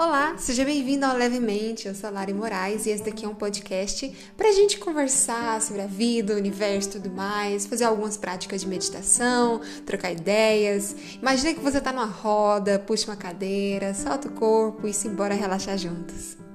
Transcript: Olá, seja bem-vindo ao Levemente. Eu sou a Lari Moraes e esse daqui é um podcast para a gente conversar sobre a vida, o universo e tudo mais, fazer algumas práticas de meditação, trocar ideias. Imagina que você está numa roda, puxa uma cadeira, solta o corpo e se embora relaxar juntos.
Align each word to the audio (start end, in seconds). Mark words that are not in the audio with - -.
Olá, 0.00 0.38
seja 0.38 0.64
bem-vindo 0.64 1.04
ao 1.04 1.16
Levemente. 1.16 1.88
Eu 1.88 1.94
sou 1.94 2.06
a 2.06 2.12
Lari 2.12 2.32
Moraes 2.32 2.86
e 2.86 2.90
esse 2.90 3.02
daqui 3.02 3.24
é 3.24 3.28
um 3.28 3.34
podcast 3.34 4.08
para 4.36 4.48
a 4.48 4.52
gente 4.52 4.78
conversar 4.78 5.60
sobre 5.60 5.82
a 5.82 5.88
vida, 5.88 6.34
o 6.34 6.36
universo 6.36 6.90
e 6.90 6.92
tudo 6.92 7.10
mais, 7.10 7.66
fazer 7.66 7.82
algumas 7.82 8.16
práticas 8.16 8.60
de 8.60 8.68
meditação, 8.68 9.60
trocar 9.84 10.12
ideias. 10.12 10.94
Imagina 11.20 11.52
que 11.52 11.58
você 11.58 11.78
está 11.78 11.92
numa 11.92 12.06
roda, 12.06 12.78
puxa 12.78 13.10
uma 13.10 13.16
cadeira, 13.16 13.92
solta 13.92 14.28
o 14.28 14.30
corpo 14.30 14.86
e 14.86 14.94
se 14.94 15.08
embora 15.08 15.34
relaxar 15.34 15.76
juntos. 15.76 16.47